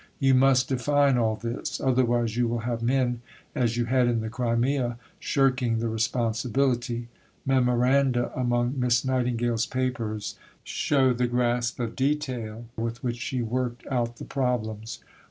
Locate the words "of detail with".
11.79-13.03